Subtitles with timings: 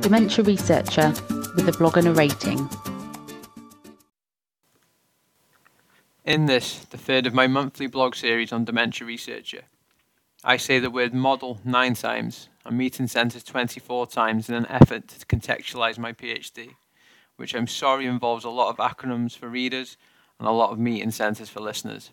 [0.00, 1.12] dementia researcher
[1.54, 2.68] with a blog and a rating.
[6.24, 9.62] In this, the third of my monthly blog series on Dementia Researcher,
[10.42, 15.08] I say the word model nine times and meeting centres 24 times in an effort
[15.08, 16.76] to contextualise my PhD,
[17.36, 19.98] which I'm sorry involves a lot of acronyms for readers
[20.38, 22.10] and a lot of meeting centres for listeners.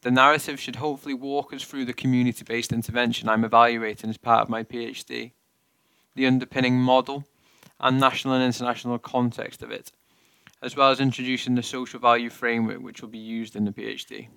[0.00, 4.42] The narrative should hopefully walk us through the community based intervention I'm evaluating as part
[4.42, 5.32] of my PhD,
[6.14, 7.24] the underpinning model,
[7.80, 9.92] and national and international context of it
[10.64, 14.28] as well as introducing the social value framework which will be used in the PhD.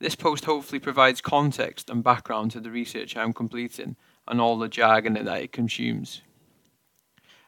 [0.00, 3.94] This post hopefully provides context and background to the research I'm completing
[4.26, 6.22] and all the jargon that it consumes,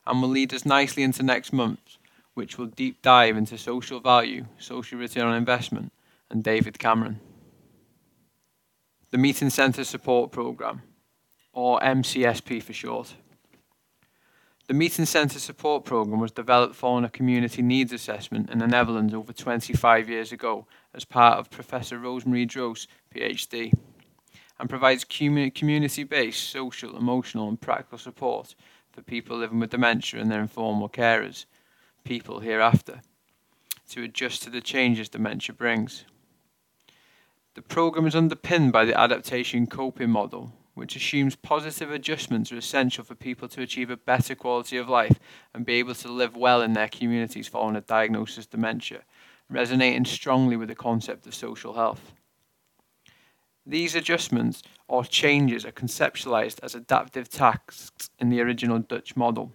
[0.07, 1.97] and will lead us nicely into next month,
[2.35, 5.93] which will deep dive into social value, social return on investment,
[6.31, 7.19] and David Cameron.
[9.11, 10.83] The Meeting Centre Support Programme,
[11.53, 13.15] or MCSP for short.
[14.69, 19.13] The Meeting Centre Support Programme was developed following a community needs assessment in the Netherlands
[19.13, 23.73] over 25 years ago as part of Professor Rose-Marie Dröes, PhD,
[24.59, 28.55] and provides community based social, emotional, and practical support
[28.93, 31.47] for people living with dementia and their informal carers,
[32.05, 33.01] people hereafter,
[33.91, 36.05] to adjust to the changes dementia brings.
[37.55, 43.05] The programme is underpinned by the adaptation coping model, which assumes positive adjustments are essential
[43.05, 45.19] for people to achieve a better quality of life
[45.53, 49.03] and be able to live well in their communities following a diagnosis of dementia,
[49.51, 52.13] resonating strongly with the concept of social health.
[53.67, 59.53] These adjustments or changes are conceptualized as adaptive tasks in the original Dutch model.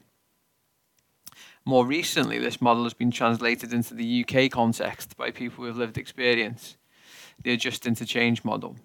[1.66, 5.98] More recently, this model has been translated into the UK context by people with lived
[5.98, 6.78] experience,
[7.44, 8.78] the adjusting to change model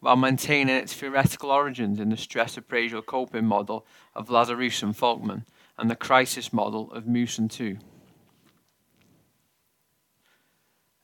[0.00, 5.44] while maintaining its theoretical origins in the stress appraisal coping model of Lazarus and Folkman
[5.76, 7.78] and the crisis model of Moos and Tsu.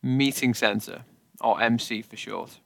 [0.03, 1.05] Meeting Centre,
[1.41, 2.61] or MC for short.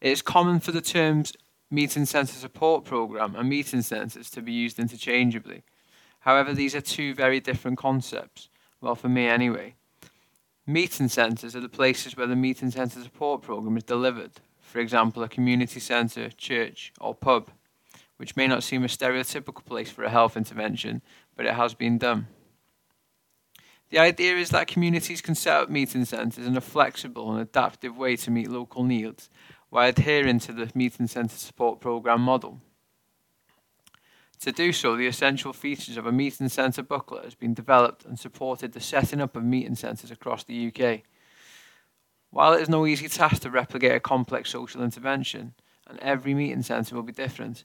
[0.00, 1.32] It is common for the terms
[1.70, 5.64] Meeting Centre Support Programme and Meeting Centres to be used interchangeably.
[6.20, 8.48] However, these are two very different concepts,
[8.80, 9.74] well, for me anyway.
[10.68, 15.22] Meeting centres are the places where the meeting centre support programme is delivered, for example,
[15.22, 17.50] a community centre, church, or pub,
[18.16, 21.02] which may not seem a stereotypical place for a health intervention,
[21.36, 22.26] but it has been done.
[23.90, 27.96] The idea is that communities can set up meeting centres in a flexible and adaptive
[27.96, 29.30] way to meet local needs
[29.70, 32.60] while adhering to the meeting centre support programme model.
[34.40, 38.18] To do so, the essential features of a meeting centre booklet has been developed and
[38.18, 41.02] supported the setting up of meeting centres across the UK.
[42.30, 45.54] While it is no easy task to replicate a complex social intervention,
[45.86, 47.64] and every meeting centre will be different,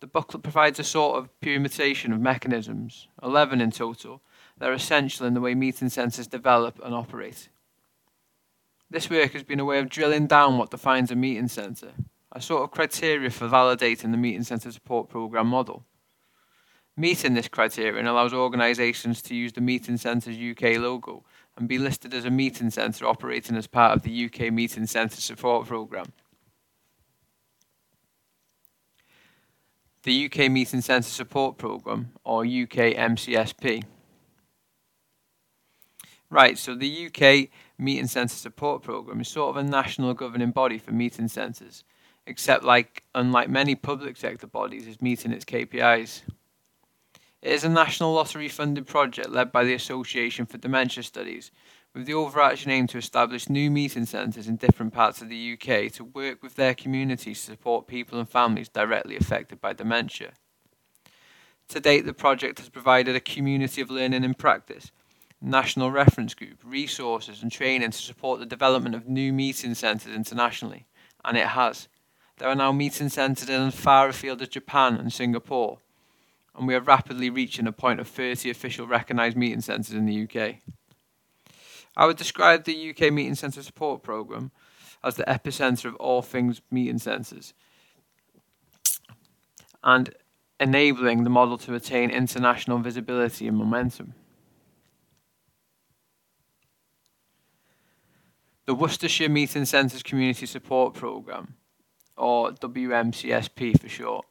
[0.00, 4.20] the booklet provides a sort of permutation of mechanisms, 11 in total,
[4.58, 7.48] that are essential in the way meeting centres develop and operate.
[8.90, 11.92] This work has been a way of drilling down what defines a meeting centre,
[12.30, 15.84] a sort of criteria for validating the meeting centre support programme model.
[17.02, 21.24] Meeting this criterion allows organisations to use the Meeting Centre's UK logo
[21.56, 25.20] and be listed as a meeting centre operating as part of the UK Meeting Centre
[25.20, 26.12] Support Programme.
[30.04, 33.82] The UK Meeting Centre Support Programme, or UK MCSP.
[36.30, 37.48] Right, so the UK
[37.78, 41.82] Meeting Centre Support Programme is sort of a national governing body for meeting centres,
[42.28, 46.22] except like unlike many public sector bodies, is meeting its KPIs.
[47.42, 51.50] It is a national lottery funded project led by the Association for Dementia Studies,
[51.92, 55.90] with the overarching aim to establish new meeting centres in different parts of the UK
[55.94, 60.34] to work with their communities to support people and families directly affected by dementia.
[61.70, 64.92] To date, the project has provided a community of learning and practice,
[65.40, 70.86] national reference group, resources, and training to support the development of new meeting centres internationally,
[71.24, 71.88] and it has.
[72.38, 75.78] There are now meeting centres in as far afield as Japan and Singapore
[76.56, 80.22] and we are rapidly reaching a point of 30 official recognised meeting centres in the
[80.22, 80.56] UK.
[81.96, 84.50] I would describe the UK Meeting Centre Support Programme
[85.04, 87.54] as the epicentre of all things meeting centres
[89.84, 90.14] and
[90.60, 94.14] enabling the model to attain international visibility and momentum.
[98.64, 101.56] The Worcestershire Meeting Centres Community Support Programme,
[102.16, 104.24] or WMCSP for short.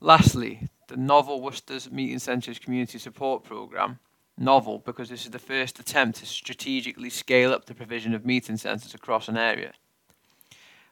[0.00, 4.00] Lastly, the novel Worcester's Meeting Centres Community Support Programme.
[4.36, 8.56] Novel because this is the first attempt to strategically scale up the provision of meeting
[8.56, 9.72] centres across an area.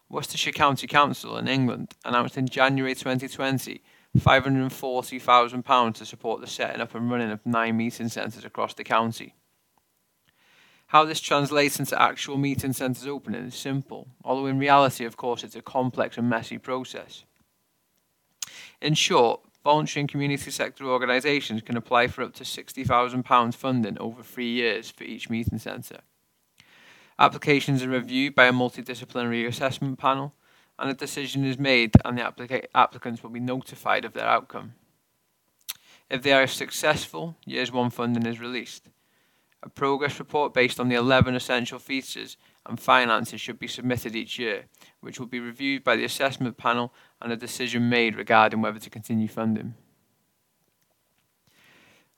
[0.08, 3.82] Worcestershire County Council in England announced in January 2020
[4.16, 9.34] £540,000 to support the setting up and running of nine meeting centres across the county.
[10.88, 15.44] How this translates into actual meeting centres opening is simple, although in reality, of course,
[15.44, 17.24] it's a complex and messy process.
[18.80, 24.22] In short, voluntary and community sector organisations can apply for up to £60,000 funding over
[24.22, 26.00] three years for each meeting centre.
[27.18, 30.34] Applications are reviewed by a multidisciplinary assessment panel,
[30.78, 34.74] and a decision is made, and the applica- applicants will be notified of their outcome.
[36.08, 38.88] If they are successful, Years 1 funding is released.
[39.62, 44.38] A progress report based on the 11 essential features and finances should be submitted each
[44.38, 44.66] year,
[45.00, 48.90] which will be reviewed by the assessment panel and a decision made regarding whether to
[48.90, 49.74] continue funding.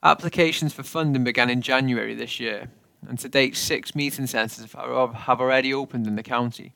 [0.03, 2.71] Applications for funding began in January this year,
[3.07, 6.75] and to date, six meeting centres have already opened in the county,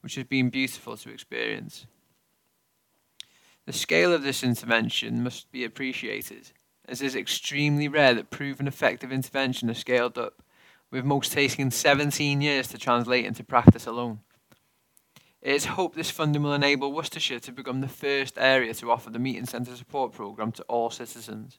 [0.00, 1.86] which has been beautiful to experience.
[3.64, 6.52] The scale of this intervention must be appreciated
[6.88, 10.40] as it is extremely rare that proven effective intervention is scaled up,
[10.92, 14.20] with most taking 17 years to translate into practice alone.
[15.42, 19.10] It is hoped this funding will enable Worcestershire to become the first area to offer
[19.10, 21.58] the Meeting Centre Support Programme to all citizens,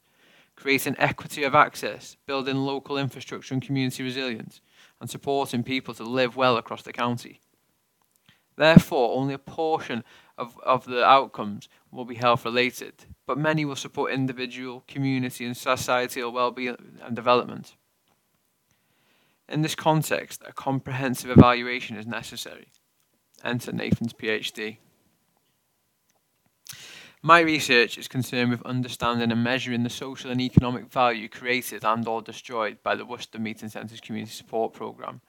[0.56, 4.60] creating equity of access, building local infrastructure and community resilience,
[5.00, 7.40] and supporting people to live well across the county.
[8.58, 10.04] Therefore, only a portion
[10.38, 15.56] of, of the outcomes will be health related, but many will support individual, community, and
[15.56, 17.76] societal well-being and development.
[19.48, 22.72] In this context, a comprehensive evaluation is necessary.
[23.44, 24.78] Enter Nathan's PhD.
[27.24, 32.08] My research is concerned with understanding and measuring the social and economic value created and
[32.08, 35.22] or destroyed by the Worcester Meeting Centres Community Support Programme,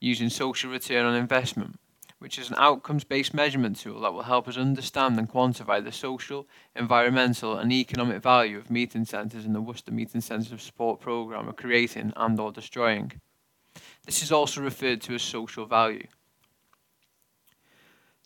[0.00, 1.78] using social return on investment,
[2.18, 6.46] which is an outcomes-based measurement tool that will help us understand and quantify the social,
[6.76, 11.52] environmental and economic value of meeting centres and the Worcester Meeting Centres Support Programme are
[11.52, 13.12] creating and or destroying.
[14.06, 16.06] This is also referred to as social value.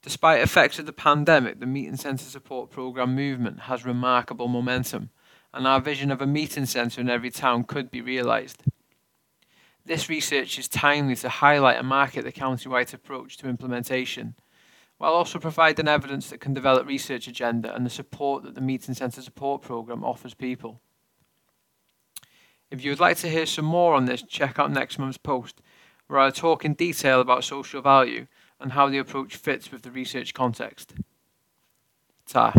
[0.09, 5.11] Despite effects of the pandemic, the Meeting Centre Support Programme movement has remarkable momentum,
[5.53, 8.63] and our vision of a meeting centre in every town could be realised.
[9.85, 14.35] This research is timely to highlight and market the county-wide approach to implementation,
[14.97, 18.95] while also providing evidence that can develop research agenda and the support that the Meeting
[18.95, 20.81] Centre Support Programme offers people.
[22.71, 25.61] If you would like to hear some more on this, check out next month's post,
[26.07, 28.27] where I talk in detail about social value
[28.61, 30.95] and how the approach fits with the research context.
[32.27, 32.53] Ta.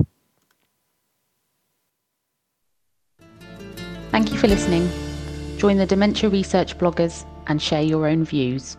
[4.12, 4.90] Thank you for listening.
[5.58, 8.78] Join the Dementia Research bloggers and share your own views.